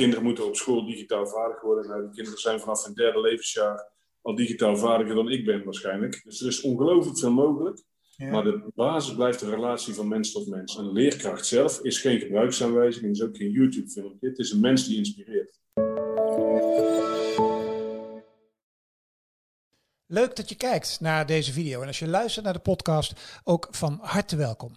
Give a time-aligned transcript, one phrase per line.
[0.00, 1.88] kinderen moeten op school digitaal vaardig worden.
[1.88, 3.90] Nou, de kinderen zijn vanaf hun derde levensjaar
[4.22, 6.20] al digitaal vaardiger dan ik ben waarschijnlijk.
[6.24, 7.82] Dus er is ongelooflijk veel mogelijk.
[8.16, 10.76] Maar de basis blijft de relatie van mens tot mens.
[10.76, 14.28] Een leerkracht zelf is geen gebruiksaanwijzing, is ook geen YouTube-filmpje.
[14.28, 15.58] Het is een mens die inspireert.
[20.06, 23.68] Leuk dat je kijkt naar deze video en als je luistert naar de podcast, ook
[23.70, 24.72] van harte welkom.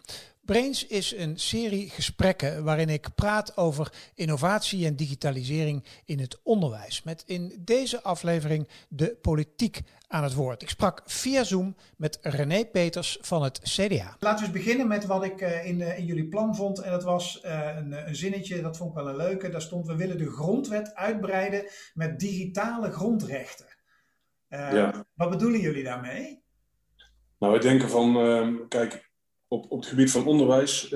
[0.45, 7.03] Brains is een serie gesprekken waarin ik praat over innovatie en digitalisering in het onderwijs.
[7.03, 10.61] Met in deze aflevering de politiek aan het woord.
[10.61, 14.15] Ik sprak via Zoom met René Peters van het CDA.
[14.19, 16.79] Laten we eens beginnen met wat ik eh, in, in jullie plan vond.
[16.79, 19.49] En dat was eh, een, een zinnetje, dat vond ik wel een leuke.
[19.49, 23.67] Daar stond: We willen de grondwet uitbreiden met digitale grondrechten.
[24.49, 25.05] Uh, ja.
[25.13, 26.43] Wat bedoelen jullie daarmee?
[27.39, 29.11] Nou, wij denken van, uh, kijk,
[29.53, 30.89] op, op het gebied van onderwijs,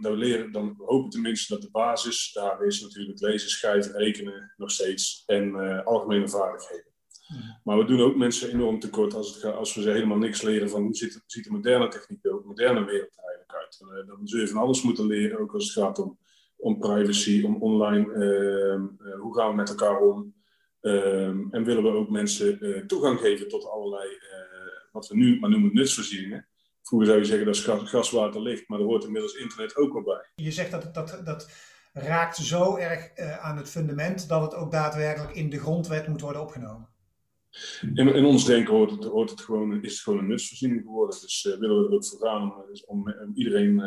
[0.00, 4.52] dat we leren, dan hopen tenminste dat de basis daar is natuurlijk lezen, schrijven, rekenen
[4.56, 6.92] nog steeds en uh, algemene vaardigheden.
[7.26, 7.60] Hmm.
[7.64, 10.70] Maar we doen ook mensen enorm tekort als, het als we ze helemaal niks leren
[10.70, 14.06] van hoe ziet, ziet de moderne techniek de moderne wereld eigenlijk uit.
[14.06, 16.18] Dan zul je van alles moeten leren, ook als het gaat om,
[16.56, 20.34] om privacy, om online, ehm, hoe gaan we met elkaar om.
[20.80, 24.08] Um, en willen we ook mensen uh, toegang geven tot allerlei,
[24.92, 26.48] wat we nu maar noemen nutsvoorzieningen.
[26.86, 30.02] Vroeger zou je zeggen dat gas, gaswater ligt, maar er hoort inmiddels internet ook wel
[30.02, 30.26] bij.
[30.34, 31.50] Je zegt dat dat, dat
[31.92, 36.20] raakt zo erg uh, aan het fundament dat het ook daadwerkelijk in de grondwet moet
[36.20, 36.88] worden opgenomen.
[37.94, 41.20] In, in ons denken hoort het, hoort het gewoon, is het gewoon een nutsvoorziening geworden.
[41.20, 42.52] Dus willen we er ook voor gaan
[42.86, 43.82] om, iedereen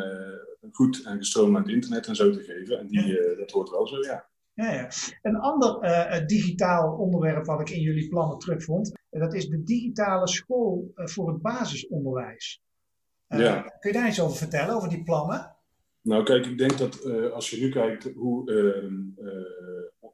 [0.72, 2.78] goed en gestroomlijnd internet en zo te geven.
[2.78, 4.28] En die, dat hoort wel zo, ja.
[4.54, 4.90] Ja, ja.
[5.22, 9.62] Een ander uh, digitaal onderwerp wat ik in jullie plannen terugvond, uh, dat is de
[9.62, 12.62] digitale school uh, voor het basisonderwijs.
[13.28, 13.60] Ja.
[13.80, 15.56] Kun je daar iets over vertellen, over die plannen?
[16.00, 19.28] Nou, kijk, ik denk dat als je nu kijkt hoe ehm,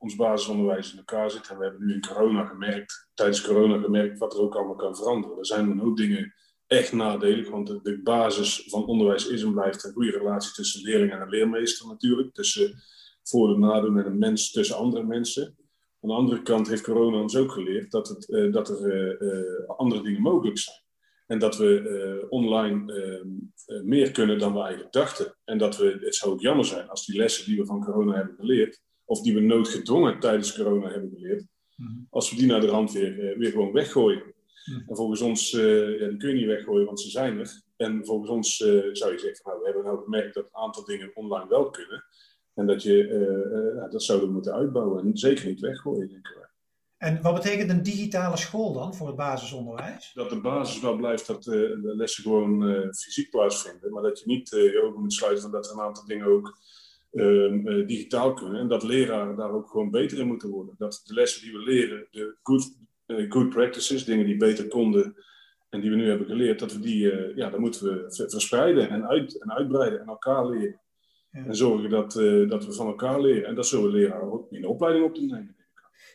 [0.05, 4.19] ons basisonderwijs in elkaar zit, en we hebben nu in corona gemerkt, tijdens corona gemerkt,
[4.19, 5.39] wat er ook allemaal kan veranderen.
[5.39, 6.35] Er zijn een hoop dingen
[6.67, 10.83] echt nadelig, want de, de basis van onderwijs is en blijft een goede relatie tussen
[10.83, 12.35] leerling en een leermeester natuurlijk.
[12.35, 12.83] Tussen
[13.23, 15.57] voor- en nadeel met een mens tussen andere mensen.
[16.01, 20.21] Aan de andere kant heeft corona ons ook geleerd dat, het, dat er andere dingen
[20.21, 20.84] mogelijk zijn.
[21.27, 25.37] En dat we uh, online ehm, meer kunnen dan we eigenlijk dachten.
[25.45, 28.15] En dat we, het zou ook jammer zijn als die lessen die we van corona
[28.15, 31.47] hebben geleerd, of die we noodgedwongen tijdens corona hebben geleerd,
[31.77, 32.07] mm-hmm.
[32.11, 34.23] als we die naar de rand weer, weer gewoon weggooien.
[34.65, 34.89] Mm-hmm.
[34.89, 37.63] En volgens ons, ja, die kun je niet weggooien, want ze zijn er.
[37.77, 38.57] En volgens ons
[38.93, 42.05] zou je zeggen, nou, we hebben nou gemerkt dat een aantal dingen online wel kunnen.
[42.55, 46.44] En dat, je, dat zouden we moeten uitbouwen en zeker niet weggooien, denk ik.
[47.05, 50.13] En wat betekent een digitale school dan voor het basisonderwijs?
[50.15, 52.63] Dat de basis wel blijft dat uh, de lessen gewoon
[52.95, 56.27] fysiek plaatsvinden, maar dat je niet je ogen moet sluiten dat er een aantal dingen
[56.27, 56.59] ook
[57.13, 58.61] ehm, digitaal kunnen.
[58.61, 60.75] En dat leraren daar ook gewoon beter in moeten worden.
[60.79, 62.79] Dat de lessen die we leren, de good,
[63.29, 65.17] good practices, dingen die beter konden
[65.71, 69.09] en die we nu hebben geleerd, dat we die, ja, dan moeten we verspreiden en,
[69.09, 70.81] uit, en uitbreiden en elkaar leren.
[71.31, 72.13] En zorgen dat,
[72.49, 73.49] dat we van elkaar leren.
[73.49, 75.57] En dat zullen leraren ook in de opleiding op te nemen.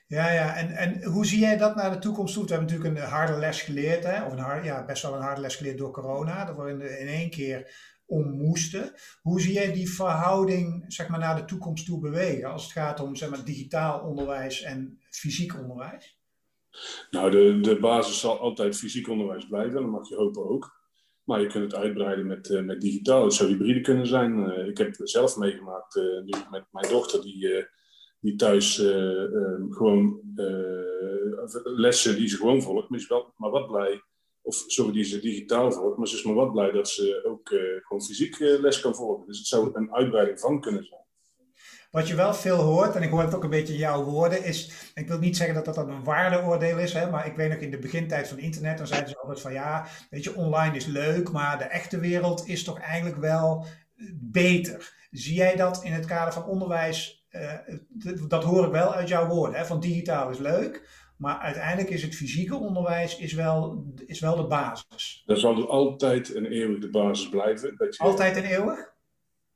[0.10, 0.56] Ja, ja.
[0.56, 2.44] En, en hoe zie jij dat naar de toekomst toe?
[2.44, 4.26] We hebben natuurlijk een harde les geleerd, hè?
[4.26, 7.08] of een ja, best wel een harde les geleerd door corona, dat we in, in
[7.08, 7.72] één keer
[8.06, 8.94] om moesten.
[9.22, 13.00] Hoe zie jij die verhouding zeg maar, naar de toekomst toe bewegen als het gaat
[13.00, 16.20] om zeg maar, digitaal onderwijs en fysiek onderwijs?
[17.12, 20.78] Nou, de, de basis zal altijd fysiek onderwijs blijven, dat mag je hopen ook.
[21.24, 23.24] Maar je kunt het uitbreiden met, uh, met digitaal.
[23.24, 24.38] Het zou hybride kunnen zijn.
[24.38, 27.68] Uh, ik heb zelf meegemaakt uh, nu met mijn dochter, die,
[28.20, 28.76] die thuis
[29.70, 30.20] gewoon
[31.64, 34.02] lessen die ze gewoon volgt, maar, is wel, maar wat blij.
[34.42, 37.48] Of sorry, die ze digitaal volgt, maar ze is maar wat blij dat ze ook
[37.82, 39.28] gewoon fysiek les kan volgen.
[39.28, 40.98] Dus het zou een uitbreiding van kunnen zijn.
[41.92, 44.44] Wat je wel veel hoort, en ik hoor het ook een beetje in jouw woorden,
[44.44, 47.58] is, ik wil niet zeggen dat dat een waardeoordeel is, hè, maar ik weet nog
[47.58, 50.86] in de begintijd van internet, dan zeiden ze altijd van ja, weet je, online is
[50.86, 53.66] leuk, maar de echte wereld is toch eigenlijk wel
[54.14, 55.08] beter.
[55.12, 57.19] Zie jij dat in het kader van onderwijs,
[58.28, 62.02] dat hoor ik wel uit jouw woorden, hè, van digitaal is leuk, maar uiteindelijk is
[62.02, 65.24] het fysieke onderwijs is wel, is wel de basis.
[65.26, 67.78] Dat zal altijd en eeuwig de basis blijven.
[67.78, 68.04] Dat je...
[68.04, 68.98] Altijd en eeuwig?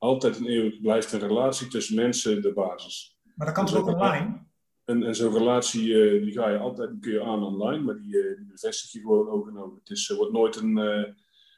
[0.04, 3.18] altijd en eeuwig blijft een relatie tussen mensen de basis.
[3.34, 4.42] Maar dat kan toch ook online?
[4.84, 7.96] En, en zo'n relatie uh, die ga je altijd die kun je aan online, maar
[7.96, 9.78] die, uh, die bevestig je gewoon ook en ook.
[9.78, 10.76] Het is, uh, wordt nooit een,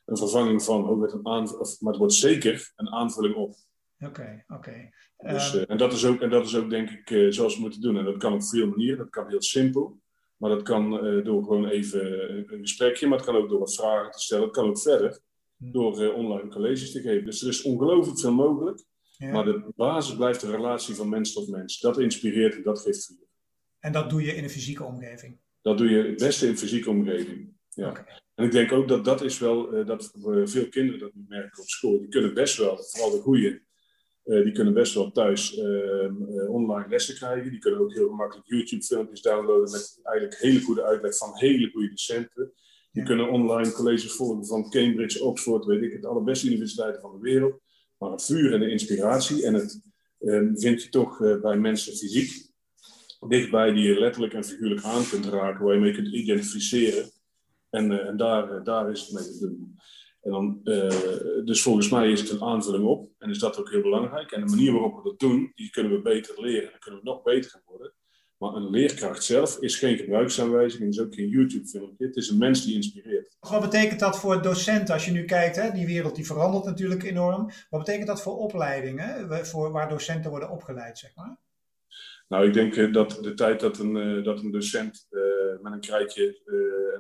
[0.05, 3.55] een vervanging van, ook een aan, of, maar het wordt zeker een aanvulling op.
[3.99, 4.55] Oké, okay, oké.
[4.55, 4.93] Okay.
[5.33, 7.81] Dus, ehm, en, dat is ook, en dat is ook denk ik zoals we moeten
[7.81, 7.99] doen.
[7.99, 10.01] En dat kan op veel manieren, dat kan heel simpel.
[10.37, 10.91] Maar dat kan
[11.25, 14.45] door gewoon even een gesprekje, maar het kan ook door wat vragen te stellen.
[14.45, 15.21] Het kan ook verder
[15.59, 17.25] door uh, online colleges te geven.
[17.25, 18.85] Dus er is ongelooflijk veel mogelijk.
[19.19, 21.81] Maar de basis blijft de relatie van mens tot mens.
[21.81, 23.27] Dat inspireert en dat geeft vuur.
[23.79, 25.39] En dat doe je in een fysieke omgeving?
[25.63, 27.55] Dat doe je het beste in een fysieke omgeving.
[27.71, 28.07] Ja.
[28.35, 30.11] En ik denk ook dat dat is wel, dat
[30.45, 31.99] veel kinderen dat merken op school.
[31.99, 33.63] Die kunnen best wel, vooral de goede,
[34.27, 37.51] uh, die kunnen best wel thuis uh, online lessen krijgen.
[37.51, 41.89] Die kunnen ook heel gemakkelijk YouTube-filmpjes downloaden met eigenlijk hele goede uitleg van hele goede
[41.89, 42.53] docenten.
[42.93, 47.21] Die kunnen online colleges volgen van Cambridge, Oxford, weet ik het, allerbeste universiteiten van de
[47.21, 47.61] wereld.
[47.99, 49.81] Maar het vuur en de inspiratie en het
[50.19, 52.47] ehm, vind je toch bij mensen fysiek
[53.29, 57.11] dichtbij die je letterlijk en figuurlijk aan kunt raken, waar je mee kunt identificeren.
[57.71, 59.76] En, en daar, eh, daar is het mee te doen.
[60.27, 64.33] Uh, dus volgens mij is het een aanvulling op en is dat ook heel belangrijk.
[64.33, 67.07] En de manier waarop we dat doen, die kunnen we beter leren en kunnen we
[67.07, 67.93] nog beter gaan worden.
[68.39, 72.07] Maar een leerkracht zelf is geen gebruiksaanwijzing, is ook geen YouTube-filmpje.
[72.07, 73.37] Het is een mens die inspireert.
[73.41, 75.57] Wat betekent dat voor docenten als je nu kijkt?
[75.57, 75.71] Hè?
[75.71, 77.51] Die wereld die verandert natuurlijk enorm.
[77.71, 81.39] Wat betekent dat voor opleidingen, voor, waar docenten worden opgeleid, zeg maar?
[82.29, 85.23] Nou, ik denk eh, dat de tijd dat een, eh, dat een docent uh,
[85.63, 86.41] met een krijtje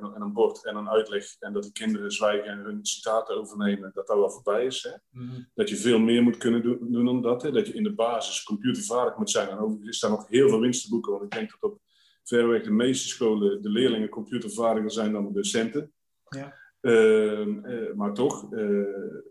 [0.00, 3.36] en, en, een bord en een uitleg en dat de kinderen zwijgen en hun citaten
[3.36, 4.82] overnemen, dat dat wel voorbij is.
[4.82, 5.20] Hè?
[5.20, 5.48] Mm.
[5.54, 7.42] Dat je veel meer moet kunnen doen, doen dan dat.
[7.42, 7.52] Hè?
[7.52, 9.48] Dat je in de basis computervaardig moet zijn.
[9.48, 11.80] En overigens is daar nog heel veel winst te boeken, want ik denk dat op
[12.24, 15.92] verreweg de meeste scholen de leerlingen computervaardiger zijn dan de docenten.
[16.28, 16.54] Ja.
[16.80, 18.48] Ehm, maar toch,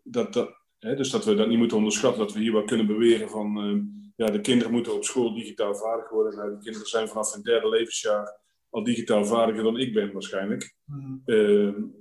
[0.04, 0.50] dat, dat,
[0.80, 3.58] hè, dus dat we dat niet moeten onderschatten, dat we hier wel kunnen beweren van
[3.58, 6.36] ehm, ja, de kinderen moeten op school digitaal vaardig worden.
[6.36, 8.44] Nou, de kinderen zijn vanaf hun derde levensjaar
[8.76, 10.76] al digitaal vaardiger dan ik ben waarschijnlijk.
[10.86, 11.24] Mm.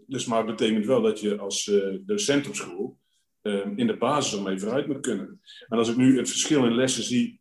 [0.07, 2.99] dus maar het betekent wel dat je als uh, docent op school
[3.43, 5.41] uh, in de basis ermee vooruit moet kunnen.
[5.69, 7.41] En als ik nu het verschil in lessen zie,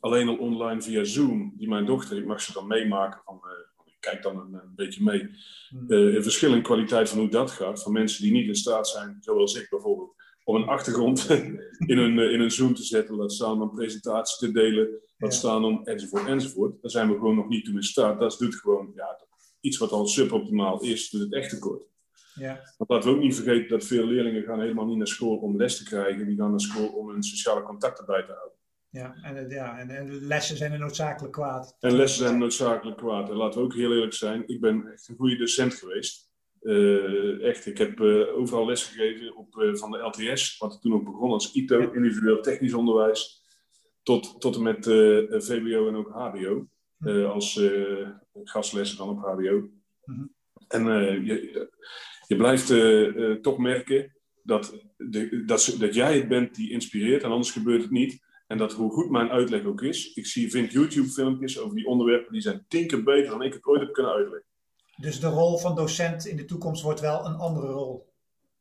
[0.00, 3.84] alleen al online via Zoom, die mijn dochter, ik mag ze dan meemaken van, uh,
[3.84, 5.22] ik kijk dan een, een beetje mee,
[5.70, 5.84] mm.
[5.88, 9.16] een verschil in kwaliteit van hoe dat gaat, van mensen die niet in staat zijn,
[9.20, 10.14] zoals ik bijvoorbeeld,
[10.44, 11.30] om een achtergrond
[11.92, 15.34] in een, eh, in een Zoom te zetten, laat staan om presentatie te delen, laat
[15.34, 16.82] staan om enzovoort enzovoort.
[16.82, 18.20] Daar zijn we gewoon nog niet toe in staat.
[18.20, 19.18] Dat doet gewoon ja,
[19.60, 21.82] iets wat al suboptimaal is, doet het echt tekort.
[22.34, 22.74] Ja.
[22.76, 25.56] Want laten we ook niet vergeten dat veel leerlingen gaan helemaal niet naar school om
[25.56, 26.26] les te krijgen.
[26.26, 28.58] Die gaan naar school om hun sociale contacten bij te houden.
[28.88, 31.76] Ja, en, ja, en, en lessen zijn een noodzakelijk kwaad.
[31.80, 33.28] En lessen zijn noodzakelijk kwaad.
[33.30, 36.23] En laten we ook heel eerlijk zijn, ik ben echt een goede docent geweest.
[36.64, 41.04] Uh, echt, ik heb uh, overal lesgegeven op, uh, van de LTS, wat toen ook
[41.04, 43.42] begon als ITO, individueel technisch onderwijs,
[44.02, 44.84] tot, tot en met
[45.44, 47.24] VBO en ook HBO, mhm.
[47.24, 47.60] als
[48.44, 49.68] gastlessen dan op HBO.
[50.04, 50.34] Mm
[50.68, 50.84] En
[51.24, 51.68] je,
[52.26, 52.66] je blijft
[53.42, 57.90] toch merken dat, de, dat, dat jij het bent die inspireert en anders gebeurt het
[57.90, 58.22] niet.
[58.46, 62.32] En dat hoe goed mijn uitleg ook is, ik zie, vind YouTube-filmpjes over die onderwerpen,
[62.32, 64.53] die zijn tien keer beter dan ik het ooit heb kunnen uitleggen.
[64.96, 68.12] Dus de rol van docent in de toekomst wordt wel een andere rol.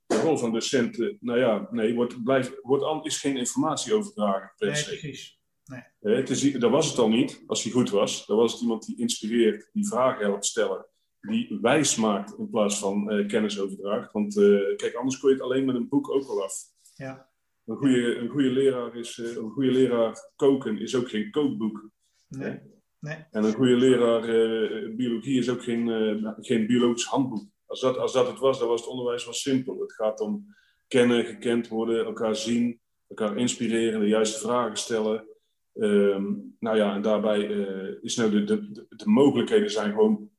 [0.06, 4.52] De rol van docent, eh, nou ja, nee, wordt, blijft, wordt, is geen informatie overdragen.
[4.58, 5.42] Nee, precies.
[5.66, 5.84] Nee.
[6.00, 8.26] Eh, het is, dat was het al niet, als hij goed was.
[8.26, 10.86] Dan was het iemand die inspireert, die vragen helpt stellen,
[11.22, 14.12] die wijs maakt in plaats van uh, kennis overdraagt.
[14.12, 16.54] Want uh, kijk, anders kon je het alleen met een boek ook wel af.
[16.96, 17.30] Ja.
[17.66, 21.90] Een goede, een goede leraar is, een goede leraar koken is ook geen kookboek.
[22.28, 22.60] Nee.
[23.04, 23.26] Nee.
[23.32, 27.46] En een goede leraar uh, biologie is ook geen, uh, geen biologisch handboek.
[27.66, 29.80] Als dat, als dat het was, dan was het onderwijs wel simpel.
[29.80, 30.56] Het gaat om
[30.88, 35.28] kennen, gekend worden, elkaar zien, elkaar inspireren, de juiste vragen stellen.
[35.74, 40.30] Um, nou ja, en daarbij uh, is nou de, de, de, mogelijkheden zijn gewoon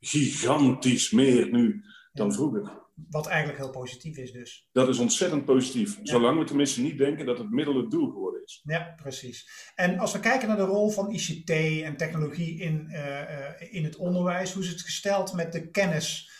[0.00, 2.83] gigantisch meer nu dan vroeger.
[2.94, 4.68] Wat eigenlijk heel positief is dus.
[4.72, 5.98] Dat is ontzettend positief.
[6.02, 8.60] Zolang we tenminste niet denken dat het middel het doel geworden is.
[8.64, 9.48] Ja, precies.
[9.74, 11.50] En als we kijken naar de rol van ICT
[11.82, 16.30] en technologie in, uh, in het onderwijs, hoe is het gesteld met de kennis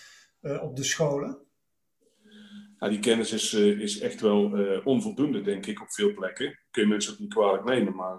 [0.41, 1.39] uh, op de scholen?
[2.79, 4.51] Ja, die kennis is, is echt wel
[4.85, 6.59] onvoldoende, denk ik, op veel plekken.
[6.71, 7.95] Kun je mensen ook niet kwalijk nemen.
[7.95, 8.19] Maar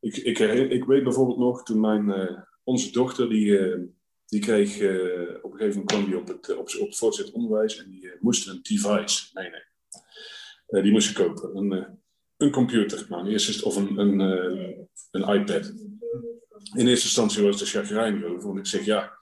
[0.00, 0.38] ik, ik,
[0.70, 2.14] ik weet bijvoorbeeld nog, toen mijn,
[2.64, 3.58] onze dochter, die
[4.30, 7.32] die kreeg, uh, op een gegeven moment kwam die op het, op, op het voortgezet
[7.32, 9.68] onderwijs en die uh, moest een device meenemen.
[10.68, 11.98] Uh, die moest je kopen, een,
[12.36, 14.20] een computer, nou, in eerste, of een, een,
[15.10, 15.72] een iPad.
[16.74, 19.18] In eerste instantie was het een chagrijn over, ik zeg ja,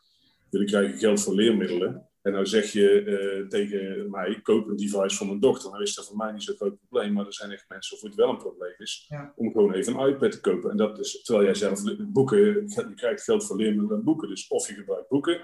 [0.50, 2.07] jullie krijgen geld voor leermiddelen.
[2.28, 5.70] En nou zeg je uh, tegen mij, ik koop een device voor mijn dochter.
[5.70, 8.08] Nou is dat voor mij niet zo'n groot probleem, maar er zijn echt mensen voor
[8.08, 9.12] het wel een probleem is.
[9.36, 10.70] Om gewoon even een iPad te kopen.
[10.70, 14.28] En dat is, terwijl jij zelf boeken, je krijgt geld voor leermiddelen en boeken.
[14.28, 15.40] Dus of je gebruikt boeken,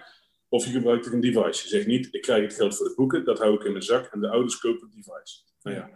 [0.49, 1.63] of je gebruikt een device.
[1.63, 3.85] Je zegt niet, ik krijg het geld voor de boeken, dat hou ik in mijn
[3.85, 4.07] zak.
[4.13, 5.43] En de ouders kopen een device.
[5.63, 5.91] Nou ja,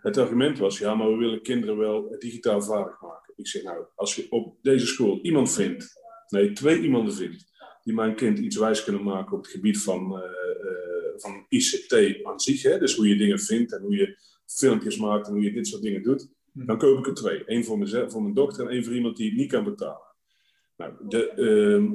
[0.00, 3.34] het argument was, ja, maar we willen kinderen wel digitaal vaardig maken.
[3.36, 7.51] Ik zeg nou, als je op deze school iemand vindt, nee, twee iemanden vindt,
[7.82, 10.24] die mijn kind iets wijs kunnen maken op het gebied van, uh,
[10.64, 12.62] uh, van ICT aan zich.
[12.62, 12.78] Hè?
[12.78, 15.82] Dus hoe je dingen vindt en hoe je filmpjes maakt en hoe je dit soort
[15.82, 16.28] dingen doet.
[16.52, 16.66] Mhm.
[16.66, 17.42] Dan koop ik er twee.
[17.46, 20.10] Eén voor mezelf, voor mijn dochter en één voor iemand die het niet kan betalen.
[20.76, 21.92] Nou, de, ehm,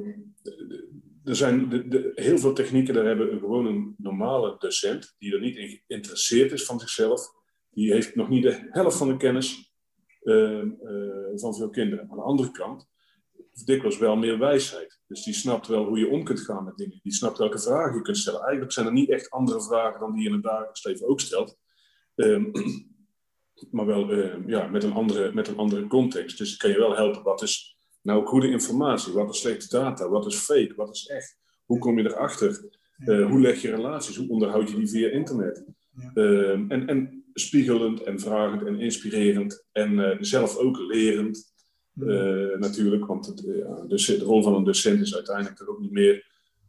[1.24, 5.34] er zijn de, de, heel veel technieken, daar hebben we gewoon een normale docent, die
[5.34, 7.32] er niet in geïnteresseerd is van zichzelf,
[7.70, 9.72] die heeft nog niet de helft van de kennis
[10.22, 12.10] ehm, eh, van veel kinderen.
[12.10, 12.88] Aan de andere kant,
[13.64, 15.00] dikwijls wel meer wijsheid.
[15.06, 17.00] Dus die snapt wel hoe je om kunt gaan met dingen.
[17.02, 18.40] Die snapt welke vragen je kunt stellen.
[18.40, 21.20] Eigenlijk zijn er niet echt andere vragen dan die je in het dagelijks leven ook
[21.20, 21.58] stelt.
[22.14, 22.44] Ehm,
[23.76, 26.38] maar wel ehm, ja, met, een andere, met een andere context.
[26.38, 27.22] Dus kan je wel helpen.
[27.22, 29.12] Wat is nou goede informatie?
[29.12, 30.08] Wat is slechte data?
[30.08, 30.72] Wat is fake?
[30.76, 31.38] Wat is echt?
[31.64, 32.76] Hoe kom je erachter?
[32.98, 34.16] Uh, hoe leg je relaties?
[34.16, 35.64] Hoe onderhoud je die via internet?
[36.14, 39.66] Ehm, en, en spiegelend en vragend en inspirerend.
[39.72, 41.47] En uh, zelf ook lerend.
[42.00, 43.44] Uh, natuurlijk, want het,
[43.88, 46.26] dus de rol van een docent is uiteindelijk toch ook niet meer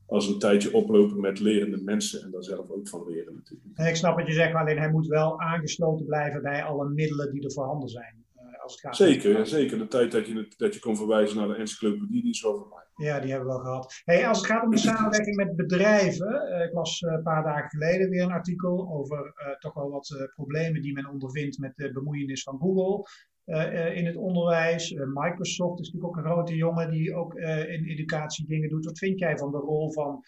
[0.09, 3.89] als een tijdje oplopen met lerende mensen en daar zelf ook van leren natuurlijk.
[3.89, 7.43] ik snap wat je zegt, alleen hij moet wel aangesloten blijven bij alle middelen die
[7.43, 8.25] er voorhanden zijn.
[8.35, 9.77] Uh, als het gaat zeker, ja, zeker.
[9.77, 12.83] De tijd dat je, dat je kon verwijzen naar de encyclopedie, die is wel voorbij.
[12.95, 14.01] Ja, die hebben we wel gehad.
[14.05, 17.69] Hey, als het gaat om de samenwerking met bedrijven, uh, ik las een paar dagen
[17.69, 22.43] geleden weer een artikel over toch wel wat problemen die men ondervindt met de bemoeienis
[22.43, 23.07] van Google.
[23.49, 24.93] Eh, eh, in het onderwijs.
[24.93, 28.85] Eh, Microsoft is natuurlijk ook een grote jongen die ook in educatie dingen doet.
[28.85, 30.23] Wat vind jij van de rol van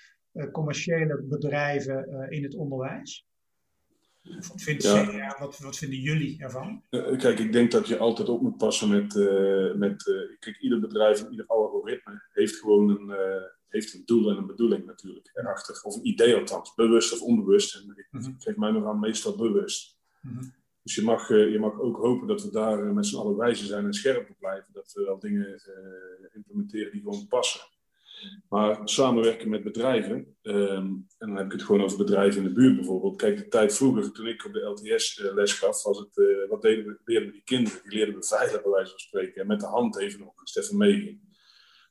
[0.51, 3.25] commerciële bedrijven in het onderwijs?
[4.21, 5.35] Wat, vindt ja.
[5.39, 6.83] wat, wat, vinden jullie ervan?
[7.17, 9.15] kijk, ik denk dat je altijd op moet passen met.
[9.77, 10.03] met
[10.39, 13.13] kijk, ieder bedrijf en ieder algoritme heeft gewoon een,
[13.67, 15.79] heeft een doel en een bedoeling natuurlijk erachter.
[15.83, 17.75] Of een idee althans, bewust of onbewust.
[17.75, 19.97] En ik mm geef mij nog aan meestal bewust.
[20.21, 23.17] Mm dus je mag, eh, je mag ook hopen dat we daar eh, met z'n
[23.17, 24.73] allen wijzer zijn en scherp op blijven.
[24.73, 27.61] Dat we wel dingen eh, implementeren die gewoon passen.
[28.49, 30.85] Maar samenwerken met bedrijven, ehm,
[31.17, 33.17] en dan heb ik het gewoon over bedrijven in de buurt bijvoorbeeld.
[33.17, 36.85] Kijk, de tijd vroeger, toen ik op de LTS les gaf, was het, wat deden
[36.85, 37.79] we, leerden die kinderen?
[37.83, 39.41] Die leerden we veilig, bij wijze van spreken.
[39.41, 41.19] En met de hand even nog, even meeging.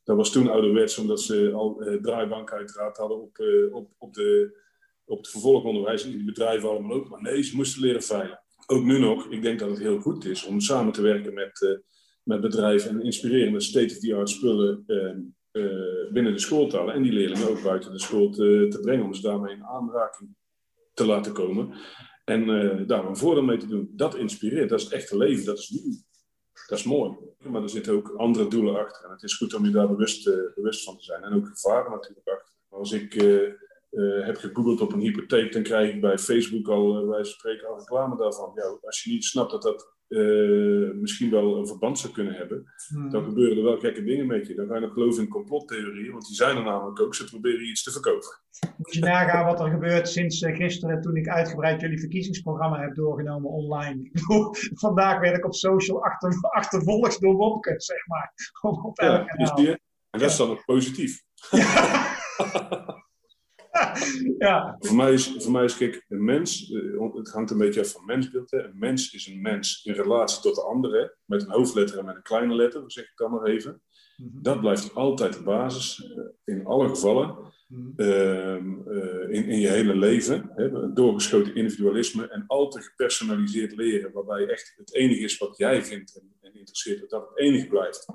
[0.04, 3.38] Dat was toen ouderwets, omdat ze al draaibank uiteraard hadden op,
[3.70, 4.61] op, op, de,
[5.04, 6.04] op het vervolgonderwijs.
[6.04, 7.09] En die bedrijven allemaal ook.
[7.09, 8.38] Maar nee, ze moesten leren veilig
[8.71, 11.61] ook nu nog, ik denk dat het heel goed is om samen te werken met,
[11.61, 11.79] uh,
[12.23, 15.15] met bedrijven en inspirerende state-of-the-art spullen uh,
[15.53, 19.15] uh, binnen de schooltalen en die leerlingen ook buiten de school te, te brengen, om
[19.15, 20.35] ze daarmee in aanraking
[20.95, 21.75] te laten komen
[22.25, 22.47] en
[22.87, 23.91] daar een voordeel mee te doen.
[23.93, 25.95] Dat inspireert, dat is het echte leven, dat is nieuw.
[26.67, 27.17] Dat is mooi.
[27.39, 29.05] Maar er zitten ook andere doelen achter.
[29.05, 30.25] En het is goed om je daar bewust,
[30.55, 31.23] bewust van te zijn.
[31.23, 32.55] En ook gevaren natuurlijk achter.
[32.69, 33.15] Als ik
[33.90, 37.68] uh, heb gegoogeld op een hypotheek, dan krijg ik bij Facebook al, uh, wij spreken
[37.68, 38.52] al reclame daarvan.
[38.54, 42.64] Ja, als je niet snapt dat dat uh, misschien wel een verband zou kunnen hebben,
[42.88, 43.11] hmm.
[43.11, 44.54] dan gebeuren er wel gekke dingen met je.
[44.54, 47.14] Dan ga je nog geloven in complottheorieën, want die zijn er namelijk ook.
[47.14, 48.28] Ze proberen iets te verkopen.
[48.76, 53.50] Moet je nagaan wat er gebeurt sinds gisteren, toen ik uitgebreid jullie verkiezingsprogramma heb doorgenomen
[53.50, 54.11] online.
[54.87, 58.32] Vandaag werd ik op social achter, achtervolgd door Wopke, zeg maar.
[58.61, 59.56] Op ja, kanaal.
[60.11, 61.23] En dat is dan nog positief.
[61.50, 62.18] Ja.
[64.39, 64.77] ja.
[64.79, 67.91] Voor, mij is, voor mij is, kijk, een mens, eh, het hangt een beetje af
[67.91, 68.50] van mensbeeld.
[68.50, 68.62] Hè.
[68.62, 72.17] Een mens is een mens in relatie tot de andere, met een hoofdletter en met
[72.17, 73.83] een kleine letter, zeg ik dan nog even.
[74.17, 74.43] Mhm.
[74.43, 77.37] Dat blijft altijd de basis eh, in alle gevallen.
[77.69, 77.91] Mhm.
[77.97, 80.50] Ehm, eh, in, in je hele leven.
[80.55, 85.83] Hè, een doorgeschoten individualisme en altijd gepersonaliseerd leren, waarbij echt het enige is wat jij
[85.83, 88.07] vindt en, en interesseert, dat het enige blijft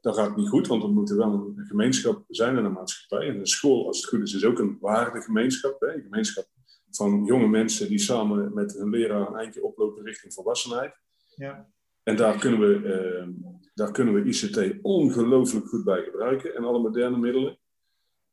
[0.00, 3.28] dat gaat niet goed, want we moeten wel een gemeenschap zijn in een maatschappij.
[3.28, 5.80] En een school, als het goed is, is ook een waardegemeenschap.
[5.80, 5.94] Hè?
[5.94, 6.46] Een gemeenschap
[6.90, 10.94] van jonge mensen die samen met hun leraar een eindje oplopen richting volwassenheid.
[11.34, 11.68] Ja.
[12.02, 16.78] En daar kunnen, we, uh, daar kunnen we ICT ongelooflijk goed bij gebruiken en alle
[16.78, 17.58] moderne middelen.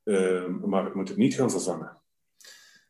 [0.03, 2.01] Uh, maar het moet het niet gaan vervangen.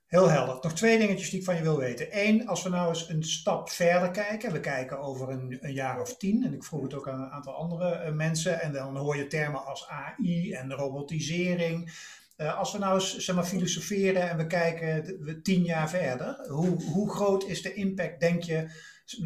[0.08, 0.58] Heel helder.
[0.62, 2.08] Nog twee dingetjes die ik van je wil weten.
[2.12, 4.52] Eén, als we nou eens een stap verder kijken.
[4.52, 6.44] We kijken over een, jaar of tien.
[6.44, 8.62] En ik vroeg het ook aan een aantal andere uh, mensen.
[8.62, 11.92] En dan hoor je termen als AI en robotisering.
[12.38, 16.46] Uh, als we nou eens zeg maar, filosoferen en we kijken we tien jaar verder.
[16.50, 18.70] Hoe, hoe groot is de impact, denk je?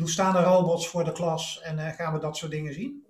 [0.03, 3.05] Staan er robots voor de klas en uh, gaan we dat soort dingen zien?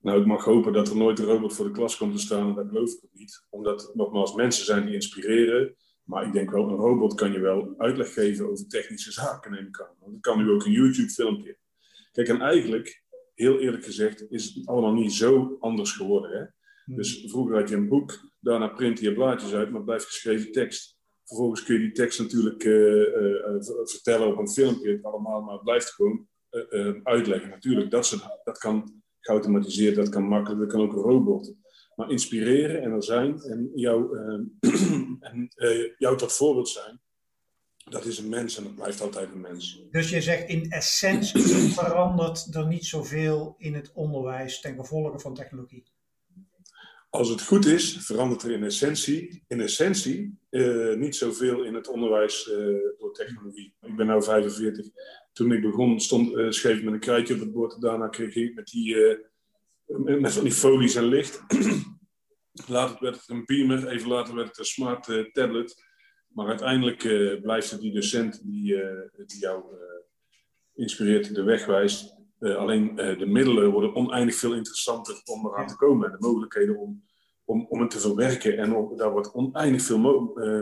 [0.00, 2.48] Nou, ik mag hopen dat er nooit een robot voor de klas komt te staan.
[2.48, 3.46] En dat geloof ik ook niet.
[3.50, 5.74] Omdat, nogmaals, mensen zijn die inspireren.
[6.04, 9.66] Maar ik denk wel, een robot kan je wel uitleg geven over technische zaken, neem
[9.66, 10.12] ik aan.
[10.12, 11.56] Dat kan nu ook een YouTube-filmpje.
[12.12, 13.02] Kijk, en eigenlijk,
[13.34, 16.30] heel eerlijk gezegd, is het allemaal niet zo anders geworden.
[16.30, 16.44] Hè?
[16.84, 16.96] Hmm.
[16.96, 20.96] Dus vroeger had je een boek, daarna print je blaadjes uit, maar blijft geschreven tekst.
[21.24, 25.64] Vervolgens kun je die tekst natuurlijk uh, uh, vertellen op een filmpje, allemaal, maar het
[25.64, 27.48] blijft gewoon uh, uitleggen.
[27.48, 31.54] Natuurlijk, dat, dat kan geautomatiseerd, dat kan makkelijk, dat kan ook een robot
[31.96, 34.40] maar inspireren en er zijn en jou, uh,
[35.30, 37.00] en, uh, jou tot voorbeeld zijn.
[37.84, 39.82] dat is een mens en dat blijft altijd een mens.
[39.90, 41.42] Dus je zegt in essentie
[41.82, 45.84] verandert er niet zoveel in het onderwijs ten gevolge van technologie?
[47.10, 51.88] Als het goed is, verandert er in essentie, in essentie uh, niet zoveel in het
[51.88, 52.56] onderwijs uh,
[52.98, 53.74] door technologie.
[53.80, 54.86] Ik ben nu 45.
[55.32, 57.80] Toen ik begon, stond, uh, schreef ik met een krijtje op het bord.
[57.80, 58.96] Daarna kreeg ik met die,
[59.86, 61.42] met van die folies en licht.
[62.66, 65.82] later werd het een beamer, even later werd het een smart tablet.
[66.28, 66.98] Maar uiteindelijk
[67.42, 68.76] blijft het die docent die,
[69.26, 69.64] die jou
[70.74, 72.16] inspireert, de weg wijst.
[72.40, 76.06] Alleen de middelen worden oneindig veel interessanter om eraan te komen.
[76.06, 77.04] En de mogelijkheden om,
[77.44, 78.58] om, om het te verwerken.
[78.58, 79.98] En daar wordt oneindig veel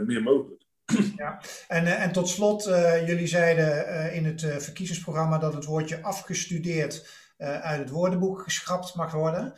[0.06, 0.62] meer mogelijk.
[1.16, 2.64] Ja, en, en tot slot,
[3.06, 9.54] jullie zeiden in het verkiezingsprogramma dat het woordje afgestudeerd uit het woordenboek geschrapt mag worden.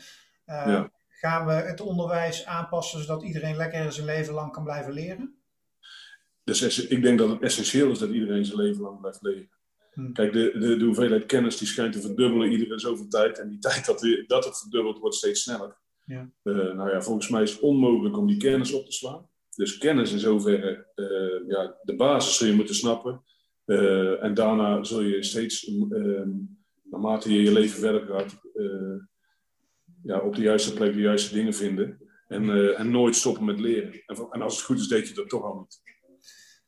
[0.46, 0.90] Ja.
[1.08, 5.34] Gaan we het onderwijs aanpassen zodat iedereen lekker zijn leven lang kan blijven leren?
[6.44, 9.48] Dus ik denk dat het essentieel is dat iedereen zijn leven lang blijft leren.
[9.92, 10.12] Hm.
[10.12, 13.38] Kijk, de, de, de, hoeveelheid kennis die schijnt te verdubbelen iedere zoveel tijd.
[13.38, 15.76] En die tijd dat, dat het verdubbelt wordt steeds sneller.
[16.04, 16.30] Ja.
[16.42, 19.28] Uh, nou ja, volgens mij is het onmogelijk om die kennis op te slaan.
[19.56, 23.22] Dus kennis in zoverre, uh, ja, de basis zul je moeten snappen.
[23.66, 26.30] Uh, en daarna zul je steeds, ehm,
[27.00, 28.40] naarmate je je leven verder gaat,
[30.02, 31.98] ja, op de juiste plek de juiste dingen vinden.
[32.28, 34.02] En, en nooit stoppen met leren.
[34.06, 35.80] En, en, als het goed is, deed je dat toch al niet.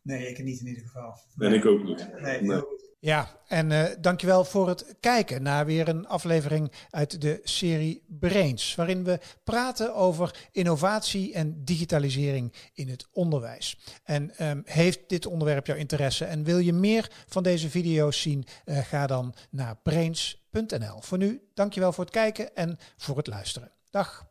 [0.02, 1.14] Nee, ik niet in ieder geval.
[1.38, 2.09] En ik ook niet.
[2.21, 2.62] Nee, nee.
[2.99, 8.75] Ja, en uh, dankjewel voor het kijken naar weer een aflevering uit de serie Brains,
[8.75, 13.79] waarin we praten over innovatie en digitalisering in het onderwijs.
[14.05, 18.47] En um, heeft dit onderwerp jouw interesse en wil je meer van deze video's zien,
[18.65, 21.00] uh, ga dan naar brains.nl.
[21.00, 23.73] Voor nu, dankjewel voor het kijken en voor het luisteren.
[23.91, 24.26] Dag.